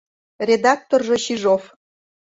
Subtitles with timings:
[0.47, 1.63] Редакторжо— Чижов.